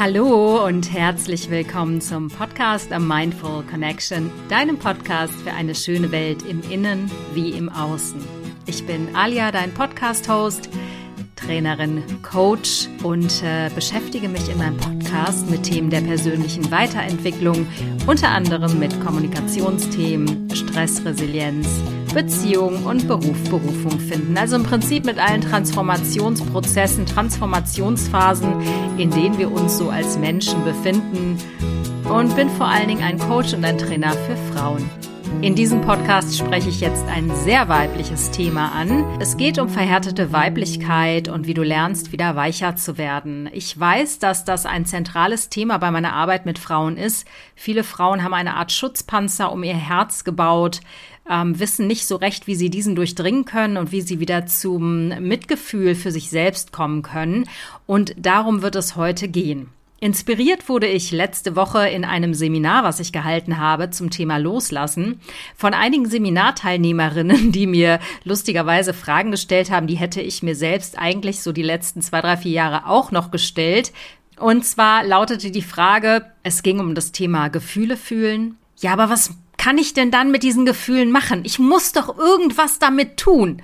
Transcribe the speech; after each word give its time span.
Hallo 0.00 0.64
und 0.64 0.90
herzlich 0.94 1.50
willkommen 1.50 2.00
zum 2.00 2.28
Podcast 2.28 2.90
A 2.90 2.98
Mindful 2.98 3.62
Connection, 3.64 4.30
deinem 4.48 4.78
Podcast 4.78 5.34
für 5.42 5.52
eine 5.52 5.74
schöne 5.74 6.10
Welt 6.10 6.42
im 6.44 6.62
Innen 6.70 7.10
wie 7.34 7.50
im 7.50 7.68
Außen. 7.68 8.18
Ich 8.64 8.86
bin 8.86 9.14
Alia, 9.14 9.52
dein 9.52 9.74
Podcast-Host. 9.74 10.70
Trainerin, 11.36 12.02
Coach 12.22 12.88
und 13.02 13.42
äh, 13.42 13.68
beschäftige 13.74 14.30
mich 14.30 14.48
in 14.48 14.56
meinem 14.56 14.78
Podcast 14.78 15.50
mit 15.50 15.64
Themen 15.64 15.90
der 15.90 16.00
persönlichen 16.00 16.70
Weiterentwicklung, 16.70 17.66
unter 18.06 18.28
anderem 18.30 18.78
mit 18.78 18.98
Kommunikationsthemen, 19.04 20.48
Stressresilienz, 20.54 21.68
Beziehung 22.14 22.84
und 22.84 23.06
Beruf, 23.06 23.42
Berufung 23.48 23.98
finden. 24.00 24.36
Also 24.36 24.56
im 24.56 24.64
Prinzip 24.64 25.04
mit 25.04 25.18
allen 25.18 25.40
Transformationsprozessen, 25.40 27.06
Transformationsphasen, 27.06 28.54
in 28.98 29.10
denen 29.10 29.38
wir 29.38 29.50
uns 29.52 29.78
so 29.78 29.90
als 29.90 30.18
Menschen 30.18 30.64
befinden 30.64 31.38
und 32.08 32.34
bin 32.34 32.50
vor 32.50 32.66
allen 32.66 32.88
Dingen 32.88 33.02
ein 33.02 33.18
Coach 33.18 33.54
und 33.54 33.64
ein 33.64 33.78
Trainer 33.78 34.12
für 34.12 34.36
Frauen. 34.52 34.88
In 35.42 35.54
diesem 35.54 35.80
Podcast 35.80 36.36
spreche 36.36 36.68
ich 36.68 36.82
jetzt 36.82 37.06
ein 37.06 37.34
sehr 37.34 37.68
weibliches 37.68 38.30
Thema 38.30 38.72
an. 38.72 39.04
Es 39.20 39.38
geht 39.38 39.58
um 39.58 39.70
verhärtete 39.70 40.32
Weiblichkeit 40.32 41.28
und 41.28 41.46
wie 41.46 41.54
du 41.54 41.62
lernst, 41.62 42.12
wieder 42.12 42.36
weicher 42.36 42.76
zu 42.76 42.98
werden. 42.98 43.48
Ich 43.54 43.78
weiß, 43.78 44.18
dass 44.18 44.44
das 44.44 44.66
ein 44.66 44.84
zentrales 44.84 45.48
Thema 45.48 45.78
bei 45.78 45.90
meiner 45.90 46.12
Arbeit 46.12 46.44
mit 46.44 46.58
Frauen 46.58 46.98
ist. 46.98 47.26
Viele 47.54 47.84
Frauen 47.84 48.22
haben 48.22 48.34
eine 48.34 48.56
Art 48.56 48.70
Schutzpanzer 48.70 49.50
um 49.50 49.62
ihr 49.62 49.76
Herz 49.76 50.24
gebaut, 50.24 50.80
ähm, 51.30 51.58
wissen 51.58 51.86
nicht 51.86 52.06
so 52.06 52.16
recht, 52.16 52.46
wie 52.46 52.56
sie 52.56 52.68
diesen 52.68 52.96
durchdringen 52.96 53.44
können 53.44 53.76
und 53.76 53.92
wie 53.92 54.02
sie 54.02 54.20
wieder 54.20 54.46
zum 54.46 55.08
Mitgefühl 55.08 55.94
für 55.94 56.10
sich 56.10 56.28
selbst 56.28 56.72
kommen 56.72 57.02
können. 57.02 57.48
Und 57.86 58.14
darum 58.18 58.62
wird 58.62 58.74
es 58.76 58.96
heute 58.96 59.28
gehen. 59.28 59.68
Inspiriert 60.02 60.70
wurde 60.70 60.86
ich 60.86 61.12
letzte 61.12 61.56
Woche 61.56 61.86
in 61.86 62.06
einem 62.06 62.32
Seminar, 62.32 62.84
was 62.84 63.00
ich 63.00 63.12
gehalten 63.12 63.58
habe 63.58 63.90
zum 63.90 64.08
Thema 64.08 64.38
Loslassen, 64.38 65.20
von 65.54 65.74
einigen 65.74 66.08
Seminarteilnehmerinnen, 66.08 67.52
die 67.52 67.66
mir 67.66 68.00
lustigerweise 68.24 68.94
Fragen 68.94 69.30
gestellt 69.30 69.70
haben, 69.70 69.86
die 69.86 69.98
hätte 69.98 70.22
ich 70.22 70.42
mir 70.42 70.56
selbst 70.56 70.98
eigentlich 70.98 71.42
so 71.42 71.52
die 71.52 71.62
letzten 71.62 72.00
zwei, 72.00 72.22
drei, 72.22 72.38
vier 72.38 72.52
Jahre 72.52 72.86
auch 72.86 73.12
noch 73.12 73.30
gestellt. 73.30 73.92
Und 74.38 74.64
zwar 74.64 75.04
lautete 75.04 75.50
die 75.50 75.60
Frage, 75.60 76.24
es 76.42 76.62
ging 76.62 76.80
um 76.80 76.94
das 76.94 77.12
Thema 77.12 77.48
Gefühle 77.48 77.98
fühlen. 77.98 78.56
Ja, 78.78 78.94
aber 78.94 79.10
was 79.10 79.34
kann 79.60 79.78
ich 79.78 79.94
denn 79.94 80.10
dann 80.10 80.30
mit 80.30 80.42
diesen 80.42 80.66
Gefühlen 80.66 81.12
machen? 81.12 81.44
Ich 81.44 81.58
muss 81.58 81.92
doch 81.92 82.16
irgendwas 82.18 82.78
damit 82.78 83.18
tun. 83.18 83.62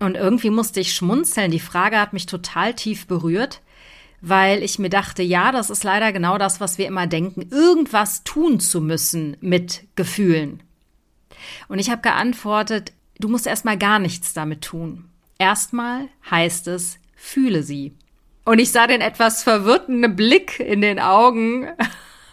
Und 0.00 0.16
irgendwie 0.16 0.50
musste 0.50 0.80
ich 0.80 0.94
schmunzeln. 0.94 1.50
Die 1.50 1.60
Frage 1.60 2.00
hat 2.00 2.12
mich 2.12 2.26
total 2.26 2.74
tief 2.74 3.06
berührt 3.06 3.60
weil 4.26 4.62
ich 4.62 4.78
mir 4.78 4.88
dachte, 4.88 5.22
ja, 5.22 5.52
das 5.52 5.68
ist 5.68 5.84
leider 5.84 6.10
genau 6.10 6.38
das, 6.38 6.58
was 6.58 6.78
wir 6.78 6.86
immer 6.86 7.06
denken, 7.06 7.42
irgendwas 7.50 8.24
tun 8.24 8.58
zu 8.58 8.80
müssen 8.80 9.36
mit 9.42 9.84
Gefühlen. 9.96 10.62
Und 11.68 11.78
ich 11.78 11.90
habe 11.90 12.00
geantwortet, 12.00 12.92
du 13.18 13.28
musst 13.28 13.46
erstmal 13.46 13.76
gar 13.76 13.98
nichts 13.98 14.32
damit 14.32 14.62
tun. 14.62 15.10
Erstmal 15.38 16.08
heißt 16.30 16.68
es, 16.68 16.98
fühle 17.14 17.62
sie. 17.62 17.92
Und 18.46 18.60
ich 18.60 18.72
sah 18.72 18.86
den 18.86 19.02
etwas 19.02 19.42
verwirrten 19.42 20.16
Blick 20.16 20.58
in 20.58 20.80
den 20.80 21.00
Augen 21.00 21.68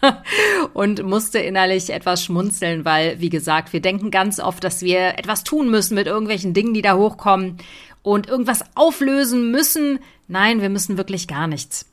und 0.74 1.02
musste 1.02 1.38
innerlich 1.38 1.90
etwas 1.90 2.24
schmunzeln, 2.24 2.84
weil, 2.84 3.20
wie 3.20 3.30
gesagt, 3.30 3.72
wir 3.72 3.80
denken 3.80 4.10
ganz 4.10 4.40
oft, 4.40 4.62
dass 4.64 4.82
wir 4.82 5.18
etwas 5.18 5.44
tun 5.44 5.70
müssen 5.70 5.94
mit 5.94 6.06
irgendwelchen 6.06 6.54
Dingen, 6.54 6.74
die 6.74 6.82
da 6.82 6.96
hochkommen 6.96 7.58
und 8.02 8.28
irgendwas 8.28 8.64
auflösen 8.74 9.50
müssen. 9.50 10.00
Nein, 10.28 10.60
wir 10.60 10.70
müssen 10.70 10.96
wirklich 10.96 11.28
gar 11.28 11.46
nichts. 11.46 11.86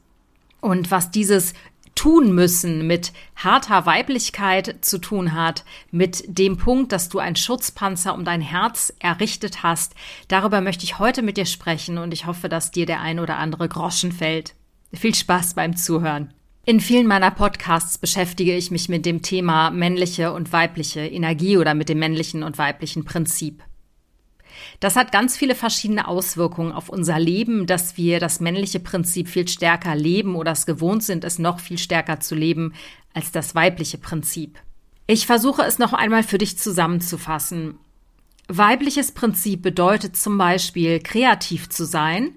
Und 0.61 0.91
was 0.91 1.11
dieses 1.11 1.53
tun 1.95 2.33
müssen 2.33 2.87
mit 2.87 3.11
harter 3.35 3.85
Weiblichkeit 3.85 4.77
zu 4.81 4.99
tun 4.99 5.33
hat, 5.33 5.65
mit 5.91 6.23
dem 6.27 6.55
Punkt, 6.55 6.93
dass 6.93 7.09
du 7.09 7.19
ein 7.19 7.35
Schutzpanzer 7.35 8.13
um 8.13 8.23
dein 8.23 8.39
Herz 8.39 8.93
errichtet 8.99 9.63
hast. 9.63 9.95
Darüber 10.29 10.61
möchte 10.61 10.85
ich 10.85 10.99
heute 10.99 11.21
mit 11.21 11.35
dir 11.35 11.45
sprechen 11.45 11.97
und 11.97 12.13
ich 12.13 12.25
hoffe, 12.25 12.47
dass 12.47 12.71
dir 12.71 12.85
der 12.85 13.01
ein 13.01 13.19
oder 13.19 13.35
andere 13.37 13.67
Groschen 13.67 14.13
fällt. 14.13 14.55
Viel 14.93 15.13
Spaß 15.13 15.55
beim 15.55 15.75
Zuhören. 15.75 16.33
In 16.69 16.81
vielen 16.81 17.07
meiner 17.07 17.31
Podcasts 17.31 17.97
beschäftige 17.97 18.55
ich 18.55 18.69
mich 18.69 18.89
mit 18.89 19.03
dem 19.03 19.23
Thema 19.23 19.71
männliche 19.71 20.31
und 20.31 20.53
weibliche 20.53 20.99
Energie 20.99 21.57
oder 21.57 21.73
mit 21.73 21.89
dem 21.89 21.97
männlichen 21.97 22.43
und 22.43 22.59
weiblichen 22.59 23.05
Prinzip. 23.05 23.63
Das 24.79 24.95
hat 24.95 25.11
ganz 25.11 25.35
viele 25.35 25.55
verschiedene 25.55 26.07
Auswirkungen 26.07 26.71
auf 26.71 26.89
unser 26.89 27.17
Leben, 27.17 27.65
dass 27.65 27.97
wir 27.97 28.19
das 28.19 28.39
männliche 28.39 28.79
Prinzip 28.79 29.29
viel 29.29 29.47
stärker 29.47 29.95
leben 29.95 30.35
oder 30.35 30.51
es 30.51 30.67
gewohnt 30.67 31.01
sind, 31.01 31.23
es 31.23 31.39
noch 31.39 31.59
viel 31.59 31.79
stärker 31.79 32.19
zu 32.19 32.35
leben 32.35 32.75
als 33.15 33.31
das 33.31 33.55
weibliche 33.55 33.97
Prinzip. 33.97 34.59
Ich 35.07 35.25
versuche 35.25 35.63
es 35.63 35.79
noch 35.79 35.93
einmal 35.93 36.21
für 36.21 36.37
dich 36.37 36.59
zusammenzufassen. 36.59 37.79
Weibliches 38.47 39.11
Prinzip 39.13 39.63
bedeutet 39.63 40.15
zum 40.15 40.37
Beispiel, 40.37 40.99
kreativ 40.99 41.67
zu 41.69 41.83
sein, 41.83 42.35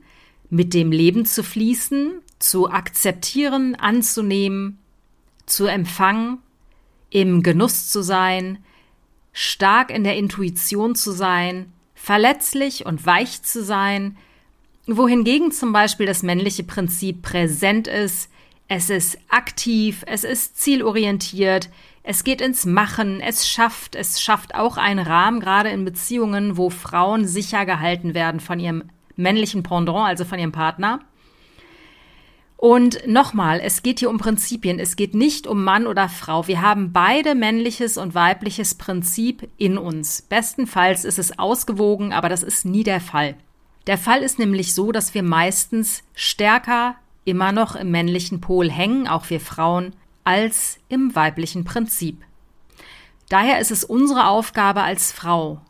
mit 0.48 0.72
dem 0.72 0.90
Leben 0.90 1.26
zu 1.26 1.42
fließen, 1.42 2.21
zu 2.42 2.70
akzeptieren, 2.70 3.74
anzunehmen, 3.76 4.78
zu 5.46 5.66
empfangen, 5.66 6.38
im 7.10 7.42
Genuss 7.42 7.88
zu 7.88 8.02
sein, 8.02 8.58
stark 9.32 9.90
in 9.90 10.04
der 10.04 10.16
Intuition 10.16 10.94
zu 10.94 11.12
sein, 11.12 11.72
verletzlich 11.94 12.84
und 12.84 13.06
weich 13.06 13.42
zu 13.42 13.62
sein, 13.62 14.16
wohingegen 14.86 15.52
zum 15.52 15.72
Beispiel 15.72 16.06
das 16.06 16.22
männliche 16.22 16.64
Prinzip 16.64 17.22
präsent 17.22 17.86
ist, 17.86 18.28
es 18.66 18.90
ist 18.90 19.18
aktiv, 19.28 20.02
es 20.06 20.24
ist 20.24 20.58
zielorientiert, 20.60 21.68
es 22.02 22.24
geht 22.24 22.40
ins 22.40 22.64
Machen, 22.64 23.20
es 23.20 23.48
schafft, 23.48 23.94
es 23.94 24.20
schafft 24.20 24.54
auch 24.54 24.78
einen 24.78 25.06
Rahmen, 25.06 25.40
gerade 25.40 25.68
in 25.68 25.84
Beziehungen, 25.84 26.56
wo 26.56 26.70
Frauen 26.70 27.26
sicher 27.26 27.66
gehalten 27.66 28.14
werden 28.14 28.40
von 28.40 28.58
ihrem 28.58 28.84
männlichen 29.14 29.62
Pendant, 29.62 30.08
also 30.08 30.24
von 30.24 30.38
ihrem 30.38 30.52
Partner. 30.52 31.00
Und 32.64 33.08
nochmal, 33.08 33.58
es 33.60 33.82
geht 33.82 33.98
hier 33.98 34.08
um 34.08 34.18
Prinzipien. 34.18 34.78
Es 34.78 34.94
geht 34.94 35.16
nicht 35.16 35.48
um 35.48 35.64
Mann 35.64 35.84
oder 35.84 36.08
Frau. 36.08 36.46
Wir 36.46 36.62
haben 36.62 36.92
beide 36.92 37.34
männliches 37.34 37.96
und 37.96 38.14
weibliches 38.14 38.76
Prinzip 38.76 39.50
in 39.58 39.76
uns. 39.76 40.22
Bestenfalls 40.22 41.04
ist 41.04 41.18
es 41.18 41.40
ausgewogen, 41.40 42.12
aber 42.12 42.28
das 42.28 42.44
ist 42.44 42.64
nie 42.64 42.84
der 42.84 43.00
Fall. 43.00 43.34
Der 43.88 43.98
Fall 43.98 44.22
ist 44.22 44.38
nämlich 44.38 44.74
so, 44.74 44.92
dass 44.92 45.12
wir 45.12 45.24
meistens 45.24 46.04
stärker 46.14 46.94
immer 47.24 47.50
noch 47.50 47.74
im 47.74 47.90
männlichen 47.90 48.40
Pol 48.40 48.70
hängen, 48.70 49.08
auch 49.08 49.28
wir 49.28 49.40
Frauen, 49.40 49.92
als 50.22 50.78
im 50.88 51.16
weiblichen 51.16 51.64
Prinzip. 51.64 52.22
Daher 53.28 53.58
ist 53.58 53.72
es 53.72 53.82
unsere 53.82 54.28
Aufgabe 54.28 54.84
als 54.84 55.10
Frau, 55.10 55.60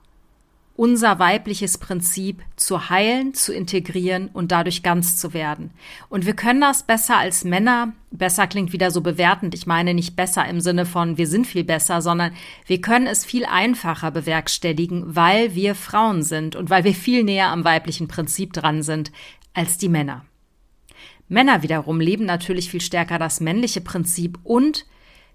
unser 0.82 1.20
weibliches 1.20 1.78
Prinzip 1.78 2.42
zu 2.56 2.90
heilen, 2.90 3.34
zu 3.34 3.54
integrieren 3.54 4.28
und 4.32 4.50
dadurch 4.50 4.82
ganz 4.82 5.16
zu 5.16 5.32
werden. 5.32 5.70
Und 6.08 6.26
wir 6.26 6.34
können 6.34 6.60
das 6.60 6.82
besser 6.82 7.18
als 7.18 7.44
Männer. 7.44 7.92
Besser 8.10 8.48
klingt 8.48 8.72
wieder 8.72 8.90
so 8.90 9.00
bewertend. 9.00 9.54
Ich 9.54 9.64
meine 9.64 9.94
nicht 9.94 10.16
besser 10.16 10.44
im 10.48 10.60
Sinne 10.60 10.84
von 10.84 11.16
wir 11.18 11.28
sind 11.28 11.46
viel 11.46 11.62
besser, 11.62 12.02
sondern 12.02 12.32
wir 12.66 12.80
können 12.80 13.06
es 13.06 13.24
viel 13.24 13.44
einfacher 13.44 14.10
bewerkstelligen, 14.10 15.14
weil 15.14 15.54
wir 15.54 15.76
Frauen 15.76 16.24
sind 16.24 16.56
und 16.56 16.68
weil 16.68 16.82
wir 16.82 16.94
viel 16.94 17.22
näher 17.22 17.50
am 17.50 17.62
weiblichen 17.62 18.08
Prinzip 18.08 18.52
dran 18.52 18.82
sind 18.82 19.12
als 19.54 19.78
die 19.78 19.88
Männer. 19.88 20.24
Männer 21.28 21.62
wiederum 21.62 22.00
leben 22.00 22.24
natürlich 22.24 22.68
viel 22.72 22.80
stärker 22.80 23.20
das 23.20 23.38
männliche 23.38 23.82
Prinzip 23.82 24.36
und 24.42 24.84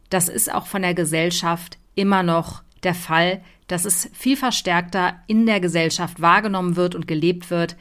das 0.09 0.28
ist 0.28 0.53
auch 0.53 0.68
von 0.68 0.81
der 0.81 0.94
Gesellschaft 0.94 1.78
immer 1.96 2.22
noch 2.22 2.63
der 2.84 2.96
Fall, 2.96 3.41
dass 3.67 3.85
es 3.85 4.09
viel 4.13 4.38
verstärkter 4.38 5.16
in 5.28 5.45
der 5.45 5.59
Gesellschaft 5.59 6.22
wahrgenommen 6.22 6.75
wird 6.75 6.95
und 6.95 7.07
gelebt 7.07 7.50
wird, 7.50 7.75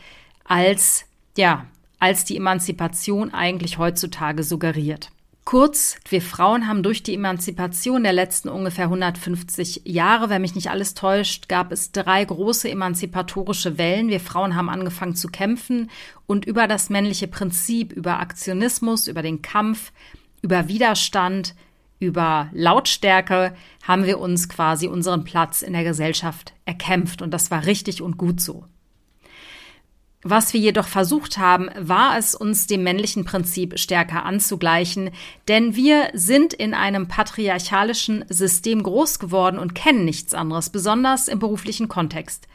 als, 0.44 1.06
ja, 1.36 1.66
als 1.98 2.24
die 2.24 2.36
Emanzipation 2.36 3.32
eigentlich 3.32 3.78
heutzutage 3.78 4.42
suggeriert. 4.42 5.10
Kurz, 5.46 5.96
wir 6.08 6.22
Frauen 6.22 6.66
haben 6.66 6.82
durch 6.82 7.04
die 7.04 7.14
Emanzipation 7.14 8.02
der 8.02 8.12
letzten 8.12 8.48
ungefähr 8.48 8.86
150 8.86 9.82
Jahre, 9.84 10.28
wenn 10.28 10.42
mich 10.42 10.56
nicht 10.56 10.70
alles 10.70 10.94
täuscht, 10.94 11.48
gab 11.48 11.70
es 11.70 11.92
drei 11.92 12.24
große 12.24 12.68
emanzipatorische 12.68 13.78
Wellen. 13.78 14.08
Wir 14.08 14.18
Frauen 14.18 14.56
haben 14.56 14.68
angefangen 14.68 15.14
zu 15.14 15.28
kämpfen 15.28 15.88
und 16.26 16.46
über 16.46 16.66
das 16.66 16.90
männliche 16.90 17.28
Prinzip, 17.28 17.92
über 17.92 18.18
Aktionismus, 18.18 19.06
über 19.06 19.22
den 19.22 19.40
Kampf, 19.40 19.92
über 20.42 20.66
Widerstand, 20.66 21.54
über 21.98 22.50
Lautstärke 22.52 23.54
haben 23.82 24.04
wir 24.04 24.18
uns 24.18 24.48
quasi 24.48 24.86
unseren 24.86 25.24
Platz 25.24 25.62
in 25.62 25.72
der 25.72 25.84
Gesellschaft 25.84 26.54
erkämpft 26.64 27.22
und 27.22 27.32
das 27.32 27.50
war 27.50 27.66
richtig 27.66 28.02
und 28.02 28.18
gut 28.18 28.40
so. 28.40 28.64
Was 30.28 30.52
wir 30.52 30.58
jedoch 30.58 30.88
versucht 30.88 31.38
haben, 31.38 31.70
war 31.78 32.18
es, 32.18 32.34
uns 32.34 32.66
dem 32.66 32.82
männlichen 32.82 33.24
Prinzip 33.24 33.78
stärker 33.78 34.24
anzugleichen, 34.24 35.10
denn 35.46 35.76
wir 35.76 36.10
sind 36.14 36.52
in 36.52 36.74
einem 36.74 37.06
patriarchalischen 37.06 38.24
System 38.28 38.82
groß 38.82 39.20
geworden 39.20 39.56
und 39.58 39.76
kennen 39.76 40.04
nichts 40.04 40.34
anderes, 40.34 40.70
besonders 40.70 41.28
im 41.28 41.38
beruflichen 41.38 41.86
Kontext. 41.86 42.48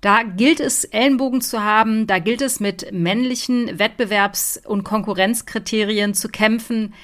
Da 0.00 0.22
gilt 0.22 0.58
es, 0.58 0.84
Ellenbogen 0.84 1.42
zu 1.42 1.62
haben, 1.62 2.06
da 2.06 2.18
gilt 2.18 2.40
es 2.40 2.60
mit 2.60 2.90
männlichen 2.92 3.78
Wettbewerbs- 3.78 4.66
und 4.66 4.82
Konkurrenzkriterien 4.82 6.14
zu 6.14 6.28
kämpfen. 6.28 6.94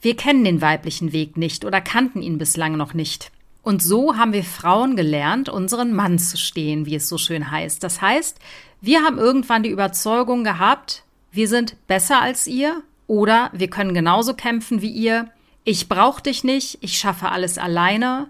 Wir 0.00 0.16
kennen 0.16 0.44
den 0.44 0.62
weiblichen 0.62 1.12
Weg 1.12 1.36
nicht 1.36 1.64
oder 1.64 1.80
kannten 1.80 2.22
ihn 2.22 2.38
bislang 2.38 2.76
noch 2.76 2.94
nicht. 2.94 3.30
Und 3.62 3.82
so 3.82 4.16
haben 4.16 4.32
wir 4.32 4.44
Frauen 4.44 4.96
gelernt, 4.96 5.48
unseren 5.50 5.92
Mann 5.92 6.18
zu 6.18 6.38
stehen, 6.38 6.86
wie 6.86 6.94
es 6.94 7.08
so 7.08 7.18
schön 7.18 7.50
heißt. 7.50 7.84
Das 7.84 8.00
heißt, 8.00 8.38
wir 8.80 9.02
haben 9.02 9.18
irgendwann 9.18 9.62
die 9.62 9.70
Überzeugung 9.70 10.44
gehabt, 10.44 11.04
wir 11.30 11.48
sind 11.48 11.76
besser 11.86 12.22
als 12.22 12.46
ihr 12.46 12.82
oder 13.06 13.50
wir 13.52 13.68
können 13.68 13.92
genauso 13.92 14.34
kämpfen 14.34 14.80
wie 14.80 14.90
ihr. 14.90 15.28
Ich 15.64 15.88
brauche 15.88 16.22
dich 16.22 16.44
nicht, 16.44 16.78
ich 16.80 16.98
schaffe 16.98 17.28
alles 17.28 17.58
alleine. 17.58 18.28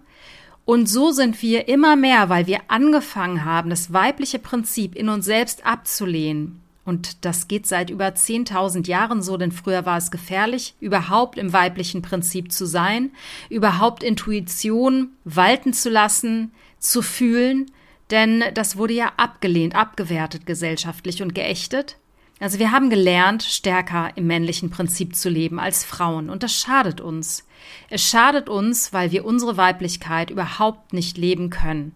Und 0.65 0.89
so 0.89 1.13
sind 1.13 1.41
wir 1.43 1.69
immer 1.69 1.95
mehr, 1.97 2.29
weil 2.29 2.47
wir 2.47 2.61
angefangen 2.69 3.45
haben, 3.45 3.71
das 3.71 3.93
weibliche 3.93 4.39
Prinzip 4.39 4.97
in 4.97 5.09
uns 5.09 5.25
selbst 5.25 5.65
abzulehnen. 5.65 6.61
Und 6.85 7.25
das 7.25 7.47
geht 7.47 7.67
seit 7.67 7.91
über 7.91 8.07
10.000 8.09 8.87
Jahren 8.89 9.23
so, 9.23 9.37
denn 9.37 9.53
früher 9.53 9.85
war 9.85 9.99
es 9.99 10.11
gefährlich, 10.11 10.75
überhaupt 10.81 11.39
im 11.39 11.53
weiblichen 11.53 12.03
Prinzip 12.03 12.53
zu 12.53 12.67
sein, 12.67 13.11
überhaupt 13.49 14.03
Intuition 14.03 15.11
walten 15.25 15.73
zu 15.73 15.91
lassen, 15.91 16.53
zu 16.79 17.03
fühlen, 17.03 17.71
denn 18.11 18.43
das 18.55 18.77
wurde 18.77 18.95
ja 18.95 19.13
abgelehnt, 19.17 19.75
abgewertet 19.75 20.47
gesellschaftlich 20.47 21.23
und 21.23 21.35
geächtet. 21.35 21.97
Also 22.41 22.59
wir 22.59 22.73
haben 22.73 22.89
gelernt, 22.89 23.43
stärker 23.43 24.13
im 24.17 24.27
männlichen 24.27 24.71
Prinzip 24.71 25.15
zu 25.15 25.29
leben 25.29 25.61
als 25.61 25.85
Frauen 25.85 26.31
und 26.31 26.43
das 26.43 26.55
schadet 26.55 27.03
uns. 27.03 27.47
Es 27.91 28.03
schadet 28.03 28.49
uns, 28.49 28.95
weil 28.95 29.13
wir 29.13 29.27
unsere 29.27 29.59
Weiblichkeit 29.59 30.31
überhaupt 30.31 30.95
nicht 30.95 31.19
leben 31.19 31.51
können. 31.51 31.95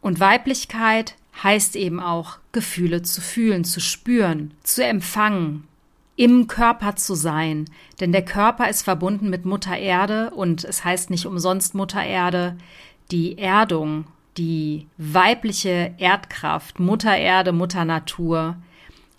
Und 0.00 0.18
Weiblichkeit 0.18 1.14
heißt 1.42 1.76
eben 1.76 2.00
auch, 2.00 2.38
Gefühle 2.52 3.02
zu 3.02 3.20
fühlen, 3.20 3.64
zu 3.64 3.80
spüren, 3.80 4.52
zu 4.62 4.84
empfangen, 4.84 5.66
im 6.16 6.48
Körper 6.48 6.96
zu 6.96 7.14
sein. 7.14 7.64
Denn 8.00 8.12
der 8.12 8.24
Körper 8.24 8.68
ist 8.68 8.82
verbunden 8.82 9.30
mit 9.30 9.44
Mutter 9.44 9.76
Erde 9.76 10.30
und 10.30 10.64
es 10.64 10.84
heißt 10.84 11.10
nicht 11.10 11.26
umsonst 11.26 11.74
Mutter 11.74 12.02
Erde. 12.04 12.56
Die 13.10 13.38
Erdung, 13.38 14.04
die 14.36 14.86
weibliche 14.98 15.94
Erdkraft, 15.98 16.78
Mutter 16.78 17.16
Erde, 17.16 17.52
Mutter 17.52 17.84
Natur, 17.84 18.56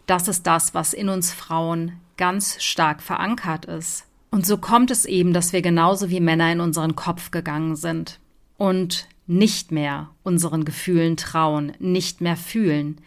das 0.06 0.28
ist 0.28 0.46
das, 0.46 0.74
was 0.74 0.94
in 0.94 1.10
uns 1.10 1.34
Frauen 1.34 1.94
ganz 2.18 2.62
stark 2.62 3.02
verankert 3.02 3.66
ist. 3.66 4.06
Und 4.30 4.46
so 4.46 4.58
kommt 4.58 4.92
es 4.92 5.06
eben, 5.06 5.34
dass 5.34 5.54
wir 5.54 5.62
genauso 5.62 6.10
wie 6.10 6.20
Männer 6.20 6.52
in 6.52 6.62
unseren 6.62 6.96
Kopf 6.96 7.32
gegangen 7.32 7.76
sind 7.76 8.20
und 8.58 9.08
nicht 9.32 9.72
mehr 9.72 10.10
unseren 10.24 10.66
Gefühlen 10.66 11.16
trauen, 11.16 11.72
nicht 11.80 12.20
mehr 12.20 12.36
fühlen. 12.36 13.00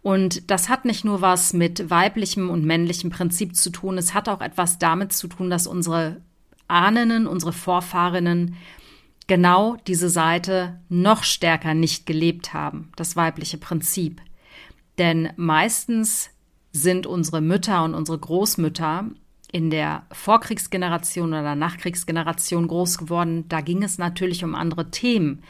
Und 0.00 0.48
das 0.48 0.68
hat 0.68 0.84
nicht 0.84 1.04
nur 1.04 1.20
was 1.20 1.52
mit 1.54 1.90
weiblichem 1.90 2.50
und 2.50 2.64
männlichem 2.64 3.10
Prinzip 3.10 3.56
zu 3.56 3.70
tun, 3.70 3.98
es 3.98 4.14
hat 4.14 4.28
auch 4.28 4.40
etwas 4.40 4.78
damit 4.78 5.12
zu 5.12 5.26
tun, 5.26 5.50
dass 5.50 5.66
unsere 5.66 6.22
Ahnen, 6.68 7.26
unsere 7.26 7.52
Vorfahrinnen 7.52 8.54
genau 9.26 9.76
diese 9.88 10.08
Seite 10.08 10.80
noch 10.88 11.24
stärker 11.24 11.74
nicht 11.74 12.06
gelebt 12.06 12.54
haben, 12.54 12.92
das 12.94 13.16
weibliche 13.16 13.58
Prinzip. 13.58 14.20
Denn 14.98 15.30
meistens 15.36 16.30
sind 16.70 17.08
unsere 17.08 17.40
Mütter 17.40 17.82
und 17.82 17.94
unsere 17.94 18.18
Großmütter 18.18 19.10
in 19.52 19.70
der 19.70 20.06
Vorkriegsgeneration 20.10 21.28
oder 21.28 21.54
Nachkriegsgeneration 21.54 22.66
groß 22.66 22.98
geworden. 22.98 23.44
Da 23.48 23.60
ging 23.60 23.82
es 23.82 23.98
natürlich 23.98 24.44
um 24.44 24.54
andere 24.54 24.90
Themen 24.90 25.42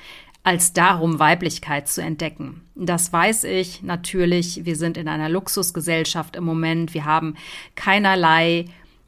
als 0.42 0.72
darum, 0.72 1.20
Weiblichkeit 1.20 1.86
zu 1.86 2.02
entdecken. 2.02 2.62
Das 2.74 3.12
weiß 3.12 3.44
ich 3.44 3.82
natürlich. 3.82 4.64
Wir 4.64 4.74
sind 4.74 4.96
in 4.96 5.06
einer 5.06 5.28
Luxusgesellschaft 5.28 6.34
im 6.34 6.44
Moment. 6.44 6.94
Wir 6.94 7.04
haben 7.04 7.36
keinerlei 7.76 8.64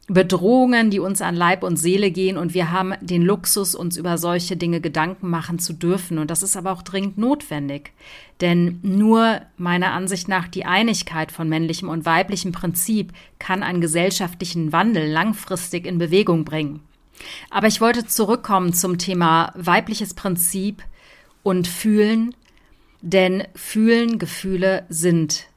Bedrohungen, 0.07 0.91
die 0.91 0.99
uns 0.99 1.21
an 1.21 1.35
Leib 1.35 1.63
und 1.63 1.77
Seele 1.77 2.11
gehen 2.11 2.37
und 2.37 2.53
wir 2.53 2.71
haben 2.71 2.93
den 3.01 3.23
Luxus, 3.23 3.73
uns 3.73 3.97
über 3.97 4.19
solche 4.19 4.55
Dinge 4.55 4.79
Gedanken 4.79 5.29
machen 5.29 5.57
zu 5.57 5.73
dürfen. 5.73 6.19
Und 6.19 6.29
das 6.29 6.43
ist 6.43 6.55
aber 6.55 6.71
auch 6.71 6.83
dringend 6.83 7.17
notwendig. 7.17 7.91
Denn 8.39 8.79
nur 8.83 9.41
meiner 9.57 9.93
Ansicht 9.93 10.27
nach 10.27 10.47
die 10.47 10.65
Einigkeit 10.65 11.31
von 11.31 11.49
männlichem 11.49 11.89
und 11.89 12.05
weiblichem 12.05 12.51
Prinzip 12.51 13.13
kann 13.39 13.63
einen 13.63 13.81
gesellschaftlichen 13.81 14.71
Wandel 14.71 15.09
langfristig 15.09 15.87
in 15.87 15.97
Bewegung 15.97 16.45
bringen. 16.45 16.81
Aber 17.49 17.65
ich 17.65 17.81
wollte 17.81 18.05
zurückkommen 18.05 18.73
zum 18.73 18.99
Thema 18.99 19.53
weibliches 19.55 20.13
Prinzip 20.13 20.83
und 21.41 21.67
fühlen, 21.67 22.35
denn 23.01 23.47
fühlen, 23.55 24.19
Gefühle 24.19 24.85
sind 24.89 25.47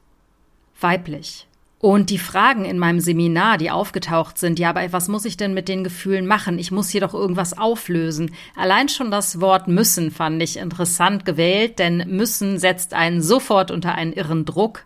weiblich. 0.79 1.48
Und 1.79 2.09
die 2.09 2.17
Fragen 2.17 2.65
in 2.65 2.77
meinem 2.77 2.99
Seminar, 2.99 3.57
die 3.57 3.71
aufgetaucht 3.71 4.37
sind, 4.37 4.59
ja, 4.59 4.69
aber 4.71 4.91
was 4.91 5.07
muss 5.07 5.23
ich 5.23 5.37
denn 5.37 5.53
mit 5.53 5.69
den 5.69 5.85
Gefühlen 5.85 6.27
machen? 6.27 6.59
Ich 6.59 6.71
muss 6.71 6.89
hier 6.89 6.99
doch 6.99 7.13
irgendwas 7.13 7.57
auflösen. 7.57 8.35
Allein 8.53 8.89
schon 8.89 9.11
das 9.11 9.39
Wort 9.39 9.69
müssen 9.69 10.11
fand 10.11 10.43
ich 10.43 10.57
interessant 10.57 11.23
gewählt, 11.23 11.79
denn 11.79 12.03
müssen 12.07 12.59
setzt 12.59 12.93
einen 12.93 13.21
sofort 13.21 13.71
unter 13.71 13.95
einen 13.95 14.11
irren 14.11 14.43
Druck, 14.43 14.83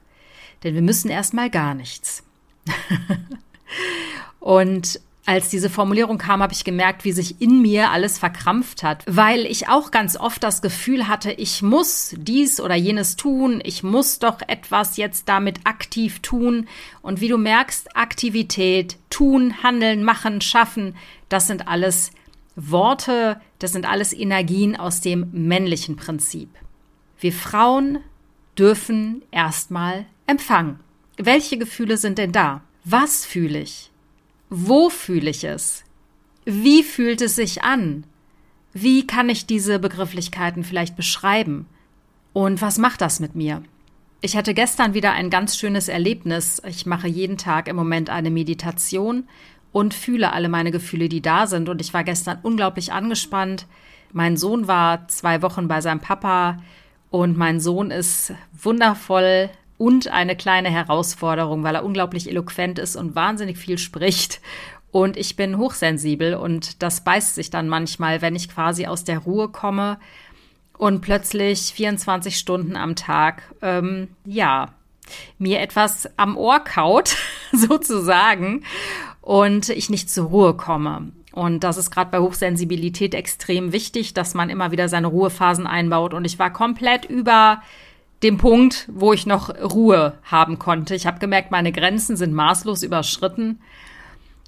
denn 0.63 0.75
wir 0.75 0.83
müssen 0.83 1.09
erstmal 1.09 1.49
gar 1.49 1.73
nichts. 1.73 2.23
Und 4.39 4.99
als 5.25 5.49
diese 5.49 5.69
Formulierung 5.69 6.17
kam, 6.17 6.41
habe 6.41 6.53
ich 6.53 6.65
gemerkt, 6.65 7.05
wie 7.05 7.13
sich 7.13 7.39
in 7.41 7.61
mir 7.61 7.91
alles 7.91 8.17
verkrampft 8.17 8.83
hat, 8.83 9.05
weil 9.07 9.45
ich 9.45 9.69
auch 9.69 9.89
ganz 9.89 10.17
oft 10.17 10.43
das 10.43 10.61
Gefühl 10.61 11.07
hatte, 11.07 11.31
ich 11.31 11.61
muss 11.61 12.13
dies 12.17 12.59
oder 12.59 12.75
jenes 12.75 13.15
tun, 13.15 13.61
ich 13.63 13.83
muss 13.83 14.19
doch 14.19 14.39
etwas 14.47 14.97
jetzt 14.97 15.29
damit 15.29 15.61
aktiv 15.63 16.19
tun. 16.19 16.67
Und 17.01 17.21
wie 17.21 17.29
du 17.29 17.37
merkst, 17.37 17.95
Aktivität, 17.95 18.97
tun, 19.09 19.63
handeln, 19.63 20.03
machen, 20.03 20.41
schaffen, 20.41 20.95
das 21.29 21.47
sind 21.47 21.67
alles 21.69 22.11
Worte, 22.55 23.39
das 23.59 23.71
sind 23.71 23.89
alles 23.89 24.11
Energien 24.11 24.75
aus 24.75 24.99
dem 24.99 25.29
männlichen 25.31 25.95
Prinzip. 25.95 26.49
Wir 27.19 27.31
Frauen 27.31 27.99
dürfen 28.57 29.21
erstmal 29.31 30.05
empfangen. 30.27 30.81
Welche 31.15 31.57
Gefühle 31.57 31.95
sind 31.95 32.17
denn 32.17 32.33
da? 32.33 32.61
Was 32.83 33.25
fühle 33.25 33.59
ich? 33.59 33.92
Wo 34.55 34.91
fühle 34.91 35.31
ich 35.31 35.45
es? 35.45 35.83
Wie 36.45 36.83
fühlt 36.83 37.23
es 37.23 37.35
sich 37.35 37.63
an? 37.63 38.03
Wie 38.71 39.07
kann 39.07 39.27
ich 39.27 39.47
diese 39.47 39.79
Begrifflichkeiten 39.79 40.63
vielleicht 40.63 40.95
beschreiben? 40.95 41.65
Und 42.33 42.61
was 42.61 42.77
macht 42.77 43.01
das 43.01 43.19
mit 43.19 43.33
mir? 43.33 43.63
Ich 44.21 44.38
hatte 44.38 44.53
gestern 44.53 44.94
wieder 44.94 45.11
ein 45.11 45.31
ganz 45.31 45.57
schönes 45.57 45.88
Erlebnis. 45.88 46.61
Ich 46.67 46.85
mache 46.85 47.07
jeden 47.07 47.39
Tag 47.39 47.67
im 47.67 47.75
Moment 47.75 48.11
eine 48.11 48.29
Meditation 48.29 49.27
und 49.71 49.95
fühle 49.95 50.33
alle 50.33 50.50
meine 50.50 50.69
Gefühle, 50.69 51.09
die 51.09 51.23
da 51.23 51.47
sind. 51.47 51.67
Und 51.67 51.81
ich 51.81 51.91
war 51.95 52.03
gestern 52.03 52.38
unglaublich 52.43 52.93
angespannt. 52.93 53.65
Mein 54.12 54.38
Sohn 54.38 54.67
war 54.67 55.07
zwei 55.07 55.41
Wochen 55.41 55.67
bei 55.67 55.81
seinem 55.81 56.00
Papa 56.00 56.62
und 57.10 57.36
mein 57.36 57.60
Sohn 57.60 57.89
ist 57.89 58.33
wundervoll 58.62 59.50
und 59.77 60.08
eine 60.08 60.36
kleine 60.36 60.70
Herausforderung, 60.70 61.63
weil 61.63 61.75
er 61.75 61.86
unglaublich 61.86 62.30
eloquent 62.30 62.80
ist 62.80 62.96
und 62.96 63.15
wahnsinnig 63.15 63.58
viel 63.58 63.77
spricht. 63.77 64.42
Und 64.92 65.18
ich 65.18 65.36
bin 65.36 65.58
hochsensibel 65.58 66.36
und 66.36 66.84
das 66.84 67.03
beißt 67.03 67.36
sich 67.36 67.50
dann 67.50 67.68
manchmal, 67.68 68.22
wenn 68.22 68.36
ich 68.36 68.50
quasi 68.50 68.86
aus 68.86 69.03
der 69.03 69.20
Ruhe 69.20 69.50
komme 69.50 69.98
und 70.77 71.01
plötzlich 71.01 71.74
24 71.74 72.38
Stunden 72.38 72.75
am 72.75 72.96
Tag, 72.96 73.42
ähm, 73.62 74.10
ja, 74.25 74.74
mir 75.38 75.62
etwas 75.62 76.10
am 76.18 76.38
Ohr 76.38 76.60
kaut, 76.60 77.18
sozusagen, 77.51 78.63
und 79.22 79.70
ich 79.70 79.89
nicht 79.89 80.10
zur 80.10 80.27
Ruhe 80.27 80.53
komme. 80.53 81.12
Und 81.32 81.63
das 81.63 81.77
ist 81.77 81.89
gerade 81.89 82.12
bei 82.12 82.20
Hochsensibilität 82.20 83.15
extrem 83.15 83.72
wichtig, 83.72 84.13
dass 84.13 84.36
man 84.36 84.50
immer 84.50 84.72
wieder 84.72 84.88
seine 84.89 85.08
Ruhephasen 85.08 85.65
einbaut. 85.65 86.13
Und 86.13 86.25
ich 86.25 86.38
war 86.38 86.53
komplett 86.53 87.06
über 87.06 87.62
dem 88.24 88.38
Punkt, 88.38 88.89
wo 88.92 89.13
ich 89.13 89.25
noch 89.25 89.50
Ruhe 89.50 90.13
haben 90.24 90.58
konnte. 90.58 90.96
Ich 90.96 91.06
habe 91.06 91.20
gemerkt, 91.20 91.51
meine 91.51 91.72
Grenzen 91.72 92.15
sind 92.15 92.34
maßlos 92.34 92.84
überschritten 92.84 93.60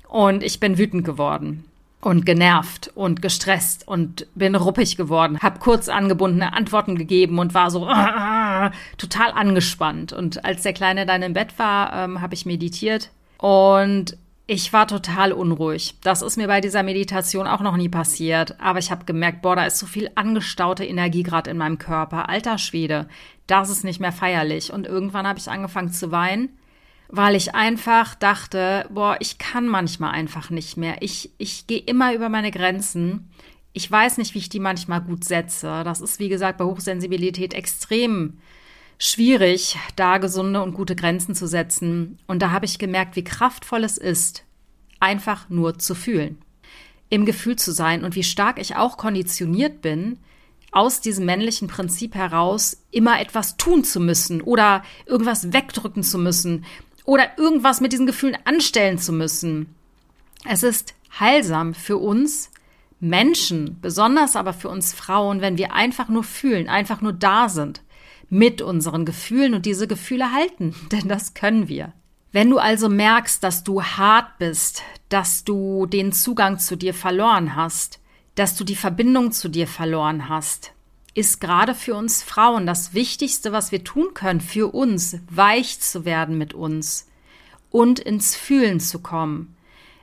und 0.08 0.44
ich 0.44 0.60
bin 0.60 0.78
wütend 0.78 1.04
geworden 1.04 1.66
und 2.02 2.26
genervt 2.26 2.92
und 2.94 3.22
gestresst 3.22 3.88
und 3.88 4.28
bin 4.36 4.56
ruppig 4.56 4.96
geworden, 4.96 5.40
habe 5.40 5.60
kurz 5.60 5.90
angebundene 5.90 6.54
Antworten 6.54 6.98
gegeben 6.98 7.40
und 7.40 7.54
war 7.54 7.72
so 7.72 7.88
äh, 7.88 8.72
total 8.98 9.32
angespannt. 9.32 10.14
Und 10.14 10.46
als 10.46 10.62
der 10.62 10.74
Kleine 10.74 11.06
dann 11.06 11.24
im 11.24 11.34
Bett 11.34 11.58
war, 11.58 11.94
ähm, 11.94 12.22
habe 12.22 12.36
ich 12.36 12.46
meditiert 12.46 13.10
und 13.38 14.18
ich 14.48 14.74
war 14.74 14.88
total 14.88 15.32
unruhig. 15.32 15.96
Das 16.02 16.22
ist 16.22 16.38
mir 16.38 16.48
bei 16.48 16.62
dieser 16.62 16.84
Meditation 16.84 17.48
auch 17.48 17.62
noch 17.62 17.78
nie 17.78 17.90
passiert. 17.90 18.60
Aber 18.60 18.78
ich 18.78 18.92
habe 18.92 19.06
gemerkt, 19.06 19.42
boah, 19.42 19.56
da 19.56 19.66
ist 19.66 19.80
so 19.80 19.88
viel 19.88 20.12
angestaute 20.14 20.86
Energie 20.86 21.24
gerade 21.24 21.50
in 21.50 21.58
meinem 21.58 21.80
Körper. 21.80 22.30
Alter 22.30 22.60
Schwede, 22.60 23.08
das 23.48 23.70
ist 23.70 23.84
nicht 23.84 24.00
mehr 24.00 24.12
feierlich. 24.12 24.72
Und 24.72 24.86
irgendwann 24.86 25.28
habe 25.28 25.40
ich 25.40 25.50
angefangen 25.50 25.92
zu 25.92 26.12
weinen, 26.12 26.50
weil 27.08 27.36
ich 27.36 27.56
einfach 27.56 28.14
dachte, 28.14 28.88
boah, 28.92 29.18
ich 29.20 29.40
kann 29.40 29.68
manchmal 29.68 30.12
einfach 30.12 30.52
nicht 30.52 30.78
mehr. 30.78 30.98
Ich, 31.02 31.32
ich 31.40 31.66
gehe 31.66 31.80
immer 31.80 32.14
über 32.14 32.30
meine 32.30 32.52
Grenzen. 32.52 33.32
Ich 33.74 33.92
weiß 33.92 34.20
nicht, 34.20 34.36
wie 34.36 34.40
ich 34.40 34.50
die 34.50 34.60
manchmal 34.60 35.02
gut 35.02 35.24
setze. 35.24 35.84
Das 35.84 36.02
ist, 36.02 36.20
wie 36.20 36.30
gesagt, 36.30 36.60
bei 36.60 36.66
Hochsensibilität 36.66 37.56
extrem 37.56 38.38
schwierig, 38.98 39.78
da 39.96 40.18
gesunde 40.18 40.62
und 40.62 40.74
gute 40.74 40.96
Grenzen 40.96 41.36
zu 41.36 41.48
setzen. 41.48 42.18
Und 42.28 42.42
da 42.42 42.52
habe 42.52 42.66
ich 42.66 42.80
gemerkt, 42.80 43.16
wie 43.16 43.24
kraftvoll 43.24 43.84
es 43.84 43.98
ist, 43.98 44.44
einfach 45.00 45.50
nur 45.50 45.78
zu 45.78 45.96
fühlen, 45.96 46.38
im 47.10 47.26
Gefühl 47.26 47.56
zu 47.56 47.72
sein 47.72 48.04
und 48.04 48.16
wie 48.16 48.24
stark 48.24 48.60
ich 48.60 48.76
auch 48.76 48.98
konditioniert 48.98 49.82
bin, 49.82 50.18
aus 50.72 51.00
diesem 51.00 51.26
männlichen 51.26 51.68
Prinzip 51.70 52.16
heraus 52.16 52.84
immer 52.92 53.22
etwas 53.22 53.56
tun 53.56 53.84
zu 53.86 54.02
müssen 54.02 54.42
oder 54.42 54.84
irgendwas 55.06 55.54
wegdrücken 55.54 56.04
zu 56.04 56.18
müssen 56.18 56.66
oder 57.06 57.38
irgendwas 57.38 57.80
mit 57.80 57.94
diesen 57.94 58.08
Gefühlen 58.08 58.38
anstellen 58.44 58.98
zu 58.98 59.14
müssen. 59.14 59.74
Es 60.44 60.64
ist 60.64 60.94
heilsam 61.18 61.74
für 61.74 61.98
uns 61.98 62.52
Menschen, 63.00 63.80
besonders 63.82 64.36
aber 64.36 64.52
für 64.52 64.68
uns 64.68 64.94
Frauen, 64.94 65.40
wenn 65.40 65.58
wir 65.58 65.74
einfach 65.74 66.10
nur 66.10 66.24
fühlen, 66.24 66.68
einfach 66.68 67.02
nur 67.02 67.14
da 67.14 67.48
sind 67.48 67.82
mit 68.36 68.62
unseren 68.62 69.06
Gefühlen 69.06 69.54
und 69.54 69.66
diese 69.66 69.88
Gefühle 69.88 70.34
halten, 70.34 70.76
denn 70.92 71.08
das 71.08 71.34
können 71.34 71.68
wir. 71.68 71.94
Wenn 72.32 72.50
du 72.50 72.58
also 72.58 72.90
merkst, 72.90 73.42
dass 73.44 73.64
du 73.64 73.82
hart 73.82 74.38
bist, 74.40 74.84
dass 75.08 75.46
du 75.46 75.86
den 75.86 76.12
Zugang 76.12 76.60
zu 76.60 76.76
dir 76.76 76.94
verloren 76.94 77.56
hast, 77.56 78.02
dass 78.36 78.58
du 78.58 78.66
die 78.66 78.76
Verbindung 78.76 79.32
zu 79.32 79.48
dir 79.48 79.68
verloren 79.68 80.28
hast, 80.28 80.74
ist 81.14 81.40
gerade 81.40 81.74
für 81.74 81.96
uns 81.96 82.24
Frauen 82.24 82.66
das 82.66 82.94
Wichtigste, 82.94 83.54
was 83.54 83.72
wir 83.72 83.86
tun 83.86 84.14
können, 84.14 84.42
für 84.42 84.74
uns 84.74 85.18
weich 85.30 85.80
zu 85.80 86.04
werden 86.04 86.38
mit 86.38 86.54
uns 86.54 87.08
und 87.72 88.00
ins 88.00 88.36
Fühlen 88.36 88.82
zu 88.82 89.00
kommen, 89.00 89.56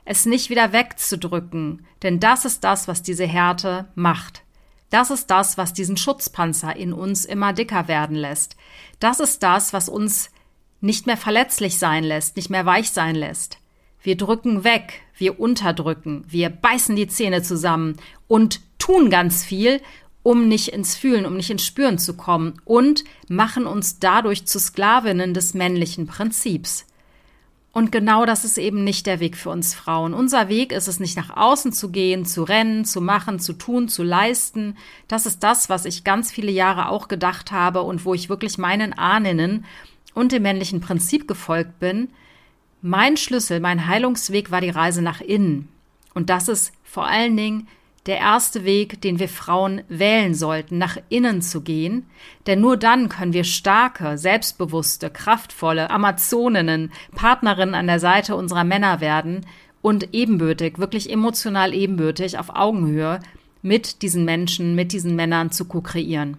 es 0.05 0.25
nicht 0.25 0.49
wieder 0.49 0.73
wegzudrücken, 0.73 1.85
denn 2.01 2.19
das 2.19 2.45
ist 2.45 2.63
das, 2.63 2.87
was 2.87 3.03
diese 3.03 3.27
Härte 3.27 3.87
macht. 3.93 4.41
Das 4.93 5.09
ist 5.09 5.31
das, 5.31 5.57
was 5.57 5.73
diesen 5.73 5.97
Schutzpanzer 5.97 6.75
in 6.75 6.93
uns 6.93 7.25
immer 7.25 7.51
dicker 7.51 7.87
werden 7.87 8.15
lässt. 8.15 8.55
Das 8.99 9.19
ist 9.19 9.41
das, 9.41 9.73
was 9.73 9.89
uns 9.89 10.29
nicht 10.81 11.07
mehr 11.07 11.17
verletzlich 11.17 11.79
sein 11.79 12.03
lässt, 12.03 12.35
nicht 12.35 12.51
mehr 12.51 12.67
weich 12.67 12.91
sein 12.91 13.15
lässt. 13.15 13.57
Wir 14.03 14.15
drücken 14.15 14.63
weg, 14.63 15.01
wir 15.17 15.39
unterdrücken, 15.39 16.25
wir 16.27 16.51
beißen 16.51 16.95
die 16.95 17.07
Zähne 17.07 17.41
zusammen 17.41 17.97
und 18.27 18.61
tun 18.77 19.09
ganz 19.09 19.43
viel, 19.43 19.81
um 20.21 20.47
nicht 20.47 20.67
ins 20.67 20.95
Fühlen, 20.95 21.25
um 21.25 21.37
nicht 21.37 21.49
ins 21.49 21.65
Spüren 21.65 21.97
zu 21.97 22.15
kommen 22.15 22.61
und 22.63 23.03
machen 23.27 23.65
uns 23.65 23.97
dadurch 23.97 24.45
zu 24.45 24.59
Sklavinnen 24.59 25.33
des 25.33 25.55
männlichen 25.55 26.05
Prinzips. 26.05 26.85
Und 27.73 27.91
genau 27.91 28.27
das 28.27 28.45
ist 28.45 28.59
eben 28.59 28.83
nicht 28.83 29.07
der 29.07 29.19
Weg 29.19 29.35
für 29.35 29.49
uns 29.49 29.73
Frauen. 29.73 30.13
Unser 30.13 30.47
Weg 30.47 30.71
ist 30.71 30.87
es 30.87 30.99
nicht 30.99 31.17
nach 31.17 31.35
außen 31.35 31.73
zu 31.73 31.89
gehen, 31.89 32.23
zu 32.23 32.43
rennen, 32.43 32.85
zu 32.85 33.01
machen, 33.01 33.39
zu 33.39 33.53
tun, 33.53 33.89
zu 33.89 34.03
leisten. 34.03 34.77
Das 35.07 35.25
ist 35.25 35.41
das, 35.41 35.69
was 35.69 35.85
ich 35.85 36.03
ganz 36.03 36.31
viele 36.31 36.51
Jahre 36.51 36.89
auch 36.89 37.07
gedacht 37.07 37.51
habe 37.51 37.81
und 37.81 38.05
wo 38.05 38.13
ich 38.13 38.29
wirklich 38.29 38.59
meinen 38.59 38.93
Ahnen 38.93 39.65
und 40.13 40.31
dem 40.31 40.43
männlichen 40.43 40.81
Prinzip 40.81 41.27
gefolgt 41.27 41.79
bin. 41.79 42.09
Mein 42.83 43.17
Schlüssel, 43.17 43.59
mein 43.59 43.87
Heilungsweg 43.87 44.51
war 44.51 44.61
die 44.61 44.69
Reise 44.69 45.01
nach 45.01 45.19
innen. 45.19 45.67
Und 46.13 46.29
das 46.29 46.49
ist 46.49 46.73
vor 46.83 47.07
allen 47.07 47.35
Dingen 47.35 47.67
der 48.05 48.17
erste 48.17 48.65
Weg, 48.65 49.01
den 49.01 49.19
wir 49.19 49.29
Frauen 49.29 49.81
wählen 49.87 50.33
sollten, 50.33 50.77
nach 50.77 50.97
innen 51.09 51.41
zu 51.41 51.61
gehen, 51.61 52.05
denn 52.47 52.59
nur 52.59 52.75
dann 52.75 53.07
können 53.07 53.33
wir 53.33 53.45
starke, 53.45 54.17
selbstbewusste, 54.17 55.09
kraftvolle 55.09 55.89
Amazoninnen, 55.89 56.91
Partnerinnen 57.15 57.75
an 57.75 57.87
der 57.87 57.99
Seite 57.99 58.35
unserer 58.35 58.65
Männer 58.65 58.99
werden 58.99 59.45
und 59.81 60.13
ebenbürtig, 60.13 60.79
wirklich 60.79 61.09
emotional 61.09 61.73
ebenbürtig, 61.73 62.37
auf 62.37 62.55
Augenhöhe 62.55 63.19
mit 63.61 64.01
diesen 64.01 64.25
Menschen, 64.25 64.75
mit 64.75 64.91
diesen 64.91 65.15
Männern 65.15 65.51
zu 65.51 65.65
ko-kreieren. 65.65 66.37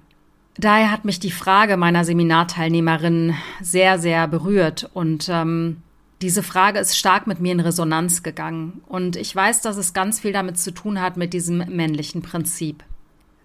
Daher 0.57 0.91
hat 0.93 1.05
mich 1.05 1.19
die 1.19 1.33
Frage 1.33 1.77
meiner 1.77 2.05
Seminarteilnehmerin 2.05 3.35
sehr, 3.61 3.99
sehr 3.99 4.29
berührt 4.29 4.89
und 4.93 5.29
ähm, 5.29 5.79
diese 6.25 6.43
Frage 6.43 6.79
ist 6.79 6.97
stark 6.97 7.27
mit 7.27 7.41
mir 7.41 7.53
in 7.53 7.61
Resonanz 7.61 8.23
gegangen. 8.23 8.81
Und 8.87 9.15
ich 9.15 9.37
weiß, 9.37 9.61
dass 9.61 9.77
es 9.77 9.93
ganz 9.93 10.21
viel 10.21 10.33
damit 10.33 10.59
zu 10.59 10.71
tun 10.73 10.99
hat 10.99 11.19
mit 11.19 11.35
diesem 11.35 11.59
männlichen 11.59 12.23
Prinzip. 12.23 12.83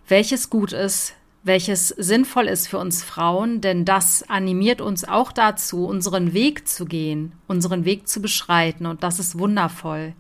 Welches 0.07 0.49
gut 0.49 0.71
ist, 0.71 1.13
welches 1.43 1.89
sinnvoll 1.89 2.47
ist 2.47 2.69
für 2.69 2.77
uns 2.77 3.03
Frauen, 3.03 3.59
denn 3.59 3.83
das 3.83 4.29
animiert 4.29 4.79
uns 4.79 5.03
auch 5.03 5.33
dazu, 5.33 5.85
unseren 5.85 6.31
Weg 6.31 6.69
zu 6.69 6.85
gehen, 6.85 7.33
unseren 7.47 7.83
Weg 7.83 8.07
zu 8.07 8.21
beschreiten. 8.21 8.85
Und 8.85 9.03
das 9.03 9.19
ist 9.19 9.37
wundervoll. 9.37 10.13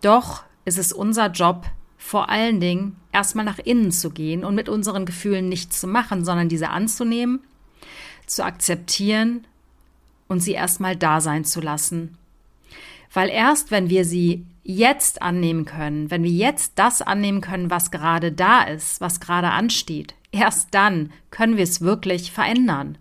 Doch 0.00 0.44
ist 0.64 0.78
es 0.78 0.94
unser 0.94 1.30
Job, 1.30 1.66
vor 1.98 2.30
allen 2.30 2.58
Dingen 2.58 2.96
erstmal 3.12 3.44
nach 3.44 3.58
innen 3.58 3.92
zu 3.92 4.08
gehen 4.08 4.44
und 4.44 4.54
mit 4.54 4.70
unseren 4.70 5.04
Gefühlen 5.04 5.50
nichts 5.50 5.78
zu 5.78 5.86
machen, 5.86 6.24
sondern 6.24 6.48
diese 6.48 6.70
anzunehmen, 6.70 7.40
zu 8.24 8.46
akzeptieren 8.46 9.46
und 10.28 10.40
sie 10.40 10.52
erstmal 10.52 10.96
da 10.96 11.20
sein 11.20 11.44
zu 11.44 11.60
lassen. 11.60 12.16
Weil 13.12 13.28
erst 13.28 13.70
wenn 13.70 13.88
wir 13.88 14.04
sie 14.04 14.44
jetzt 14.62 15.22
annehmen 15.22 15.64
können, 15.64 16.10
wenn 16.10 16.24
wir 16.24 16.30
jetzt 16.30 16.72
das 16.74 17.00
annehmen 17.00 17.40
können, 17.40 17.70
was 17.70 17.90
gerade 17.90 18.32
da 18.32 18.62
ist, 18.62 19.00
was 19.00 19.20
gerade 19.20 19.50
ansteht, 19.50 20.14
erst 20.32 20.68
dann 20.72 21.12
können 21.30 21.56
wir 21.56 21.64
es 21.64 21.80
wirklich 21.80 22.32
verändern. 22.32 22.98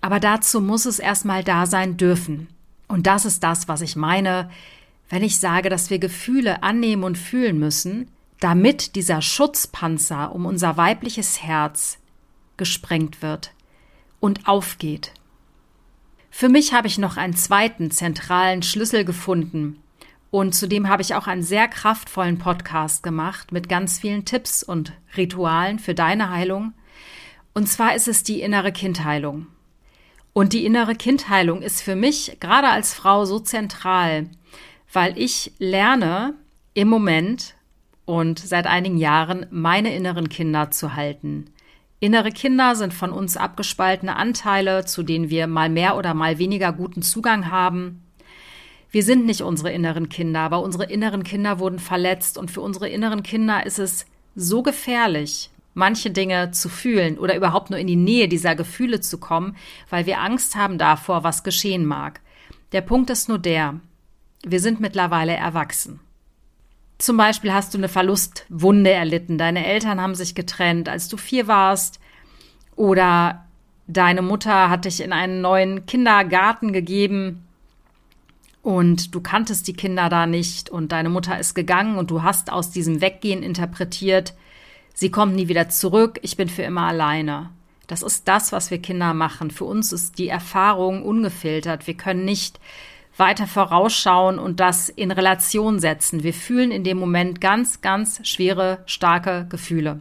Aber 0.00 0.20
dazu 0.20 0.60
muss 0.60 0.86
es 0.86 0.98
erstmal 0.98 1.44
da 1.44 1.66
sein 1.66 1.96
dürfen. 1.96 2.48
Und 2.88 3.06
das 3.06 3.24
ist 3.24 3.42
das, 3.42 3.68
was 3.68 3.80
ich 3.80 3.96
meine, 3.96 4.50
wenn 5.08 5.22
ich 5.22 5.38
sage, 5.38 5.68
dass 5.68 5.88
wir 5.88 5.98
Gefühle 5.98 6.62
annehmen 6.62 7.04
und 7.04 7.16
fühlen 7.16 7.58
müssen, 7.58 8.08
damit 8.40 8.96
dieser 8.96 9.22
Schutzpanzer 9.22 10.34
um 10.34 10.44
unser 10.44 10.76
weibliches 10.76 11.42
Herz 11.42 11.98
gesprengt 12.56 13.22
wird 13.22 13.52
und 14.20 14.46
aufgeht. 14.46 15.12
Für 16.36 16.48
mich 16.48 16.72
habe 16.74 16.88
ich 16.88 16.98
noch 16.98 17.16
einen 17.16 17.36
zweiten 17.36 17.92
zentralen 17.92 18.64
Schlüssel 18.64 19.04
gefunden. 19.04 19.80
Und 20.32 20.52
zudem 20.52 20.88
habe 20.88 21.00
ich 21.00 21.14
auch 21.14 21.28
einen 21.28 21.44
sehr 21.44 21.68
kraftvollen 21.68 22.38
Podcast 22.38 23.04
gemacht 23.04 23.52
mit 23.52 23.68
ganz 23.68 24.00
vielen 24.00 24.24
Tipps 24.24 24.64
und 24.64 24.94
Ritualen 25.16 25.78
für 25.78 25.94
deine 25.94 26.30
Heilung. 26.30 26.72
Und 27.54 27.68
zwar 27.68 27.94
ist 27.94 28.08
es 28.08 28.24
die 28.24 28.40
innere 28.40 28.72
Kindheilung. 28.72 29.46
Und 30.32 30.54
die 30.54 30.66
innere 30.66 30.96
Kindheilung 30.96 31.62
ist 31.62 31.82
für 31.82 31.94
mich 31.94 32.38
gerade 32.40 32.68
als 32.68 32.94
Frau 32.94 33.26
so 33.26 33.38
zentral, 33.38 34.28
weil 34.92 35.16
ich 35.16 35.52
lerne 35.58 36.34
im 36.74 36.88
Moment 36.88 37.54
und 38.06 38.40
seit 38.40 38.66
einigen 38.66 38.98
Jahren 38.98 39.46
meine 39.52 39.94
inneren 39.94 40.28
Kinder 40.28 40.72
zu 40.72 40.96
halten. 40.96 41.53
Innere 42.04 42.32
Kinder 42.32 42.76
sind 42.76 42.92
von 42.92 43.12
uns 43.12 43.38
abgespaltene 43.38 44.16
Anteile, 44.16 44.84
zu 44.84 45.02
denen 45.02 45.30
wir 45.30 45.46
mal 45.46 45.70
mehr 45.70 45.96
oder 45.96 46.12
mal 46.12 46.38
weniger 46.38 46.70
guten 46.70 47.00
Zugang 47.00 47.50
haben. 47.50 48.02
Wir 48.90 49.02
sind 49.02 49.24
nicht 49.24 49.40
unsere 49.40 49.72
inneren 49.72 50.10
Kinder, 50.10 50.40
aber 50.40 50.62
unsere 50.62 50.84
inneren 50.84 51.22
Kinder 51.22 51.60
wurden 51.60 51.78
verletzt 51.78 52.36
und 52.36 52.50
für 52.50 52.60
unsere 52.60 52.90
inneren 52.90 53.22
Kinder 53.22 53.64
ist 53.64 53.78
es 53.78 54.04
so 54.34 54.62
gefährlich, 54.62 55.48
manche 55.72 56.10
Dinge 56.10 56.50
zu 56.50 56.68
fühlen 56.68 57.16
oder 57.18 57.36
überhaupt 57.36 57.70
nur 57.70 57.78
in 57.78 57.86
die 57.86 57.96
Nähe 57.96 58.28
dieser 58.28 58.54
Gefühle 58.54 59.00
zu 59.00 59.16
kommen, 59.16 59.56
weil 59.88 60.04
wir 60.04 60.20
Angst 60.20 60.56
haben 60.56 60.76
davor, 60.76 61.24
was 61.24 61.42
geschehen 61.42 61.86
mag. 61.86 62.20
Der 62.72 62.82
Punkt 62.82 63.08
ist 63.08 63.30
nur 63.30 63.38
der, 63.38 63.80
wir 64.44 64.60
sind 64.60 64.78
mittlerweile 64.78 65.32
erwachsen. 65.32 66.00
Zum 66.98 67.16
Beispiel 67.16 67.52
hast 67.52 67.74
du 67.74 67.78
eine 67.78 67.88
Verlustwunde 67.88 68.90
erlitten, 68.90 69.36
deine 69.36 69.66
Eltern 69.66 70.00
haben 70.00 70.14
sich 70.14 70.34
getrennt, 70.34 70.88
als 70.88 71.08
du 71.08 71.16
vier 71.16 71.48
warst, 71.48 71.98
oder 72.76 73.44
deine 73.86 74.22
Mutter 74.22 74.70
hat 74.70 74.84
dich 74.84 75.02
in 75.02 75.12
einen 75.12 75.40
neuen 75.40 75.86
Kindergarten 75.86 76.72
gegeben 76.72 77.44
und 78.62 79.14
du 79.14 79.20
kanntest 79.20 79.68
die 79.68 79.74
Kinder 79.74 80.08
da 80.08 80.26
nicht 80.26 80.70
und 80.70 80.92
deine 80.92 81.10
Mutter 81.10 81.38
ist 81.38 81.54
gegangen 81.54 81.98
und 81.98 82.10
du 82.10 82.22
hast 82.22 82.50
aus 82.50 82.70
diesem 82.70 83.00
Weggehen 83.00 83.42
interpretiert, 83.42 84.34
sie 84.94 85.10
kommt 85.10 85.34
nie 85.34 85.48
wieder 85.48 85.68
zurück, 85.68 86.18
ich 86.22 86.36
bin 86.36 86.48
für 86.48 86.62
immer 86.62 86.86
alleine. 86.86 87.50
Das 87.86 88.02
ist 88.02 88.26
das, 88.28 88.52
was 88.52 88.70
wir 88.70 88.78
Kinder 88.80 89.12
machen. 89.12 89.50
Für 89.50 89.64
uns 89.64 89.92
ist 89.92 90.18
die 90.18 90.28
Erfahrung 90.28 91.02
ungefiltert. 91.02 91.86
Wir 91.86 91.94
können 91.94 92.24
nicht 92.24 92.58
weiter 93.16 93.46
vorausschauen 93.46 94.38
und 94.38 94.60
das 94.60 94.88
in 94.88 95.10
Relation 95.10 95.78
setzen. 95.78 96.22
Wir 96.22 96.34
fühlen 96.34 96.70
in 96.70 96.84
dem 96.84 96.98
Moment 96.98 97.40
ganz, 97.40 97.80
ganz 97.80 98.26
schwere, 98.26 98.82
starke 98.86 99.46
Gefühle. 99.48 100.00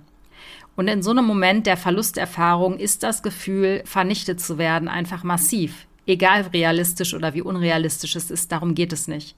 Und 0.76 0.88
in 0.88 1.04
so 1.04 1.12
einem 1.12 1.26
Moment 1.26 1.68
der 1.68 1.78
Verlusterfahrung 1.78 2.80
ist 2.80 3.04
das 3.04 3.22
Gefühl, 3.22 3.84
vernichtet 3.86 4.42
zu 4.42 4.58
werden, 4.58 4.88
einfach 4.88 5.24
massiv. 5.24 5.86
Egal 6.08 6.52
wie 6.52 6.58
realistisch 6.58 7.14
oder 7.14 7.34
wie 7.34 7.42
unrealistisch 7.42 8.16
es 8.16 8.32
ist, 8.32 8.52
darum 8.52 8.74
geht 8.74 8.92
es 8.92 9.08
nicht. 9.08 9.36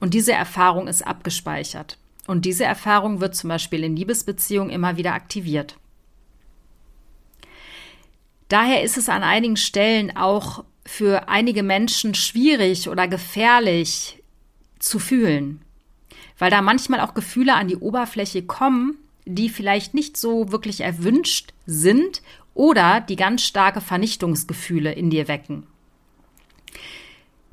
Und 0.00 0.14
diese 0.14 0.32
Erfahrung 0.32 0.88
ist 0.88 1.06
abgespeichert. 1.06 1.98
Und 2.26 2.46
diese 2.46 2.64
Erfahrung 2.64 3.20
wird 3.20 3.34
zum 3.34 3.48
Beispiel 3.48 3.84
in 3.84 3.96
Liebesbeziehungen 3.96 4.70
immer 4.70 4.96
wieder 4.96 5.12
aktiviert. 5.12 5.76
Daher 8.48 8.82
ist 8.82 8.96
es 8.96 9.08
an 9.08 9.22
einigen 9.22 9.56
Stellen 9.56 10.16
auch 10.16 10.64
für 10.84 11.28
einige 11.28 11.62
Menschen 11.62 12.14
schwierig 12.14 12.88
oder 12.88 13.08
gefährlich 13.08 14.22
zu 14.78 14.98
fühlen, 14.98 15.62
weil 16.38 16.50
da 16.50 16.62
manchmal 16.62 17.00
auch 17.00 17.14
Gefühle 17.14 17.54
an 17.54 17.68
die 17.68 17.76
Oberfläche 17.76 18.42
kommen, 18.42 18.98
die 19.24 19.48
vielleicht 19.48 19.94
nicht 19.94 20.16
so 20.16 20.52
wirklich 20.52 20.82
erwünscht 20.82 21.52
sind 21.66 22.22
oder 22.52 23.00
die 23.00 23.16
ganz 23.16 23.42
starke 23.42 23.80
Vernichtungsgefühle 23.80 24.92
in 24.92 25.10
dir 25.10 25.28
wecken. 25.28 25.66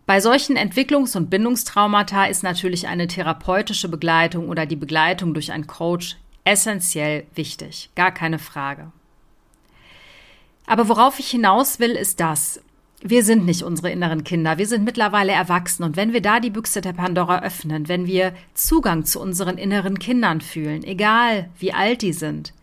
Bei 0.06 0.20
solchen 0.20 0.58
Entwicklungs- 0.58 1.16
und 1.16 1.30
Bindungstraumata 1.30 2.26
ist 2.26 2.44
natürlich 2.44 2.88
eine 2.88 3.08
therapeutische 3.08 3.88
Begleitung 3.88 4.50
oder 4.50 4.66
die 4.66 4.76
Begleitung 4.76 5.34
durch 5.34 5.52
einen 5.54 5.68
Coach 5.68 6.18
essentiell 6.44 7.26
wichtig, 7.36 7.90
gar 7.96 8.12
keine 8.12 8.40
Frage. 8.40 8.92
Aber 10.66 10.90
worauf 10.90 11.20
ich 11.20 11.30
hinaus 11.30 11.80
will, 11.80 11.92
ist 11.92 12.20
das. 12.20 12.62
Wir 13.04 13.24
sind 13.24 13.46
nicht 13.46 13.64
unsere 13.64 13.90
inneren 13.90 14.24
Kinder, 14.24 14.60
wir 14.60 14.68
sind 14.68 14.86
mittlerweile 14.86 15.32
erwachsen 15.32 15.84
und 15.84 15.98
wenn 15.98 16.14
wir 16.14 16.22
da 16.22 16.40
die 16.40 16.52
Büchse 16.52 16.82
der 16.82 16.94
Pandora 16.94 17.42
öffnen, 17.42 17.88
wenn 17.88 18.06
wir 18.06 18.32
Zugang 18.54 19.06
zu 19.06 19.20
unseren 19.20 19.58
inneren 19.58 19.98
Kindern 19.98 20.40
fühlen, 20.40 20.84
egal 20.84 21.50
wie 21.58 21.74
alt 21.74 22.04
die 22.04 22.14
sind, 22.14 22.54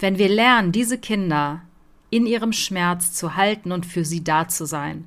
wenn 0.00 0.18
wir 0.18 0.28
lernen, 0.28 0.72
diese 0.72 0.98
Kinder 0.98 1.62
in 2.10 2.26
ihrem 2.26 2.52
Schmerz 2.52 3.12
zu 3.12 3.36
halten 3.36 3.70
und 3.70 3.86
für 3.86 4.04
sie 4.04 4.24
da 4.24 4.48
zu 4.48 4.66
sein, 4.66 5.06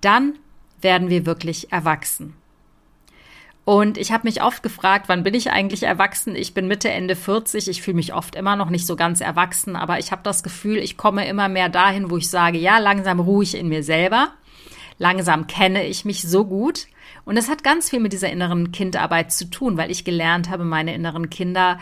dann 0.00 0.34
werden 0.80 1.10
wir 1.10 1.26
wirklich 1.26 1.70
erwachsen. 1.70 2.34
Und 3.64 3.96
ich 3.96 4.12
habe 4.12 4.28
mich 4.28 4.42
oft 4.42 4.62
gefragt, 4.62 5.08
wann 5.08 5.22
bin 5.22 5.32
ich 5.32 5.50
eigentlich 5.50 5.84
erwachsen? 5.84 6.36
Ich 6.36 6.52
bin 6.52 6.68
Mitte, 6.68 6.90
Ende 6.90 7.16
40. 7.16 7.68
Ich 7.68 7.80
fühle 7.80 7.96
mich 7.96 8.12
oft 8.12 8.34
immer 8.34 8.56
noch 8.56 8.68
nicht 8.68 8.86
so 8.86 8.94
ganz 8.94 9.22
erwachsen, 9.22 9.74
aber 9.74 9.98
ich 9.98 10.12
habe 10.12 10.22
das 10.22 10.42
Gefühl, 10.42 10.76
ich 10.76 10.98
komme 10.98 11.26
immer 11.26 11.48
mehr 11.48 11.70
dahin, 11.70 12.10
wo 12.10 12.18
ich 12.18 12.28
sage, 12.28 12.58
ja, 12.58 12.78
langsam 12.78 13.20
ruhe 13.20 13.42
ich 13.42 13.54
in 13.54 13.68
mir 13.68 13.82
selber. 13.82 14.32
Langsam 14.98 15.46
kenne 15.46 15.86
ich 15.86 16.04
mich 16.04 16.22
so 16.22 16.44
gut. 16.44 16.86
Und 17.24 17.38
es 17.38 17.48
hat 17.48 17.64
ganz 17.64 17.88
viel 17.88 18.00
mit 18.00 18.12
dieser 18.12 18.30
inneren 18.30 18.70
Kindarbeit 18.70 19.32
zu 19.32 19.48
tun, 19.48 19.78
weil 19.78 19.90
ich 19.90 20.04
gelernt 20.04 20.50
habe, 20.50 20.64
meine 20.64 20.94
inneren 20.94 21.30
Kinder 21.30 21.78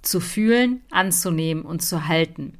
zu 0.00 0.20
fühlen, 0.20 0.82
anzunehmen 0.90 1.64
und 1.64 1.82
zu 1.82 2.08
halten. 2.08 2.58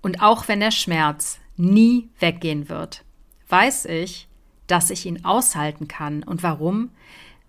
Und 0.00 0.22
auch 0.22 0.48
wenn 0.48 0.60
der 0.60 0.70
Schmerz 0.70 1.40
nie 1.56 2.08
weggehen 2.20 2.68
wird, 2.68 3.04
weiß 3.48 3.84
ich, 3.86 4.27
dass 4.68 4.90
ich 4.90 5.04
ihn 5.06 5.24
aushalten 5.24 5.88
kann. 5.88 6.22
Und 6.22 6.42
warum? 6.44 6.90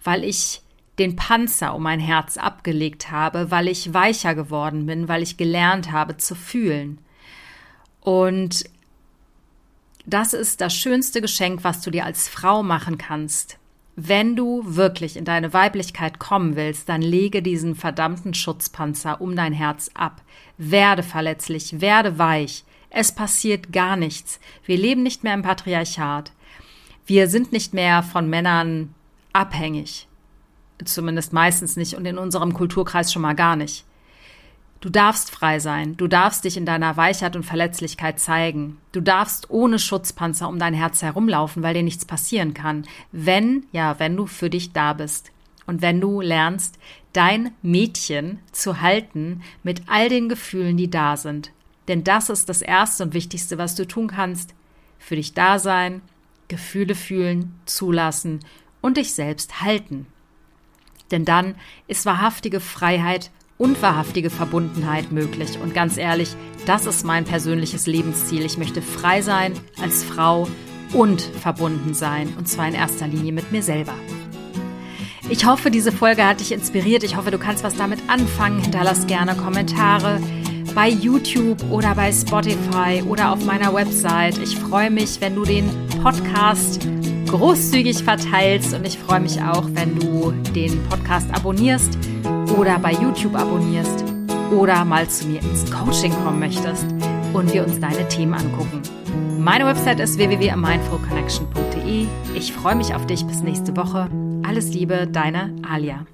Weil 0.04 0.24
ich 0.24 0.62
den 0.98 1.16
Panzer 1.16 1.76
um 1.76 1.84
mein 1.84 2.00
Herz 2.00 2.38
abgelegt 2.38 3.12
habe, 3.12 3.52
weil 3.52 3.68
ich 3.68 3.94
weicher 3.94 4.36
geworden 4.36 4.86
bin, 4.86 5.08
weil 5.08 5.24
ich 5.24 5.38
gelernt 5.38 5.92
habe 5.92 6.18
zu 6.18 6.36
fühlen. 6.36 7.00
Und 8.02 8.66
das 10.06 10.34
ist 10.34 10.62
das 10.62 10.74
schönste 10.74 11.22
Geschenk, 11.22 11.64
was 11.64 11.82
du 11.82 11.92
dir 11.92 12.06
als 12.06 12.28
Frau 12.28 12.64
machen 12.64 12.98
kannst. 12.98 13.58
Wenn 13.96 14.36
du 14.36 14.64
wirklich 14.64 15.18
in 15.18 15.26
deine 15.26 15.54
Weiblichkeit 15.54 16.20
kommen 16.20 16.56
willst, 16.56 16.88
dann 16.88 17.02
lege 17.02 17.42
diesen 17.42 17.76
verdammten 17.76 18.34
Schutzpanzer 18.34 19.20
um 19.20 19.36
dein 19.36 19.54
Herz 19.54 19.92
ab. 19.94 20.22
Werde 20.58 21.04
verletzlich, 21.04 21.82
werde 21.82 22.18
weich. 22.18 22.64
Es 22.90 23.12
passiert 23.12 23.72
gar 23.72 23.96
nichts. 23.96 24.40
Wir 24.66 24.78
leben 24.78 25.04
nicht 25.04 25.24
mehr 25.24 25.34
im 25.34 25.42
Patriarchat. 25.42 26.32
Wir 27.06 27.28
sind 27.28 27.52
nicht 27.52 27.74
mehr 27.74 28.04
von 28.04 28.30
Männern 28.30 28.94
abhängig. 29.34 30.08
Zumindest 30.84 31.34
meistens 31.34 31.76
nicht 31.76 31.96
und 31.96 32.06
in 32.06 32.18
unserem 32.18 32.54
Kulturkreis 32.54 33.12
schon 33.12 33.22
mal 33.22 33.36
gar 33.36 33.56
nicht. 33.56 33.86
Du 34.82 34.90
darfst 34.90 35.30
frei 35.30 35.60
sein. 35.60 35.98
Du 35.98 36.08
darfst 36.08 36.46
dich 36.46 36.56
in 36.56 36.66
deiner 36.66 36.96
Weichheit 36.96 37.36
und 37.36 37.44
Verletzlichkeit 37.44 38.18
zeigen. 38.20 38.78
Du 38.94 39.02
darfst 39.02 39.50
ohne 39.50 39.78
Schutzpanzer 39.78 40.48
um 40.48 40.58
dein 40.58 40.74
Herz 40.74 41.02
herumlaufen, 41.02 41.64
weil 41.64 41.74
dir 41.74 41.84
nichts 41.84 42.06
passieren 42.06 42.54
kann. 42.54 42.88
Wenn, 43.12 43.66
ja, 43.74 44.00
wenn 44.00 44.16
du 44.16 44.26
für 44.26 44.50
dich 44.50 44.72
da 44.72 44.94
bist. 44.94 45.32
Und 45.66 45.82
wenn 45.82 46.00
du 46.00 46.22
lernst, 46.22 46.80
dein 47.12 47.52
Mädchen 47.62 48.40
zu 48.54 48.82
halten 48.82 49.42
mit 49.64 49.84
all 49.88 50.08
den 50.08 50.30
Gefühlen, 50.30 50.78
die 50.78 50.90
da 50.90 51.18
sind. 51.18 51.52
Denn 51.90 52.06
das 52.06 52.30
ist 52.30 52.48
das 52.48 52.62
Erste 52.62 53.04
und 53.04 53.14
Wichtigste, 53.14 53.58
was 53.58 53.76
du 53.76 53.86
tun 53.86 54.08
kannst. 54.08 54.56
Für 54.98 55.18
dich 55.18 55.34
da 55.34 55.60
sein, 55.60 56.02
Gefühle 56.50 56.96
fühlen, 56.96 57.56
zulassen 57.66 58.42
und 58.82 58.98
dich 58.98 59.14
selbst 59.14 59.62
halten. 59.62 60.06
Denn 61.12 61.26
dann 61.26 61.56
ist 61.88 62.06
wahrhaftige 62.06 62.60
Freiheit 62.60 63.32
und 63.58 63.82
wahrhaftige 63.82 64.30
Verbundenheit 64.30 65.12
möglich. 65.12 65.58
Und 65.62 65.74
ganz 65.74 65.98
ehrlich, 65.98 66.36
das 66.66 66.86
ist 66.86 67.06
mein 67.06 67.26
persönliches 67.26 67.88
Lebensziel. 67.88 68.46
Ich 68.46 68.58
möchte 68.58 68.82
frei 68.82 69.22
sein 69.22 69.54
als 69.82 70.04
Frau 70.04 70.48
und 70.94 71.22
verbunden 71.22 71.94
sein. 71.94 72.34
Und 72.38 72.48
zwar 72.48 72.68
in 72.68 72.74
erster 72.74 73.08
Linie 73.08 73.32
mit 73.32 73.52
mir 73.52 73.64
selber. 73.64 73.94
Ich 75.30 75.46
hoffe, 75.46 75.70
diese 75.70 75.92
Folge 75.92 76.26
hat 76.26 76.40
dich 76.40 76.52
inspiriert. 76.52 77.04
Ich 77.04 77.16
hoffe, 77.16 77.32
du 77.32 77.38
kannst 77.38 77.64
was 77.64 77.76
damit 77.76 78.00
anfangen. 78.08 78.62
Hinterlass 78.62 79.06
gerne 79.06 79.36
Kommentare 79.36 80.20
bei 80.74 80.90
YouTube 80.90 81.64
oder 81.70 81.94
bei 81.96 82.12
Spotify 82.12 83.04
oder 83.08 83.32
auf 83.34 83.46
meiner 83.46 83.74
Website. 83.74 84.38
Ich 84.40 84.56
freue 84.56 84.90
mich, 84.90 85.22
wenn 85.22 85.36
du 85.36 85.44
den 85.44 85.70
Podcast 86.02 86.88
großzügig 87.28 88.04
verteilst 88.04 88.74
und 88.74 88.86
ich 88.88 88.98
freue 88.98 89.20
mich 89.20 89.42
auch, 89.42 89.66
wenn 89.74 90.00
du 90.00 90.32
den 90.54 90.82
Podcast 90.90 91.30
abonnierst 91.34 91.98
oder 92.58 92.80
bei 92.80 92.94
YouTube 92.94 93.36
abonnierst 93.36 94.04
oder 94.52 94.84
mal 94.86 95.08
zu 95.10 95.28
mir 95.28 95.42
ins 95.42 95.70
Coaching 95.72 96.12
kommen 96.24 96.40
möchtest 96.40 96.86
und 97.34 97.54
wir 97.54 97.64
uns 97.66 97.80
deine 97.80 98.08
Themen 98.08 98.34
angucken. 98.34 98.82
Meine 99.38 99.66
Website 99.66 100.00
ist 100.00 100.18
www.mindfulconnection.de. 100.18 102.08
Ich 102.36 102.54
freue 102.54 102.76
mich 102.76 102.96
auf 102.96 103.06
dich 103.06 103.26
bis 103.26 103.42
nächste 103.42 103.76
Woche. 103.78 104.10
Alles 104.44 104.74
Liebe, 104.74 105.08
deine 105.08 105.56
Alia. 105.70 106.06